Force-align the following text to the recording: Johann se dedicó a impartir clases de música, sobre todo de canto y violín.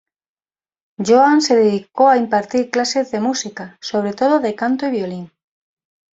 Johann 1.03 1.43
se 1.43 1.55
dedicó 1.57 2.09
a 2.09 2.17
impartir 2.17 2.71
clases 2.71 3.11
de 3.11 3.19
música, 3.19 3.77
sobre 3.81 4.13
todo 4.13 4.39
de 4.39 4.55
canto 4.55 4.87
y 4.87 4.89
violín. 4.89 5.31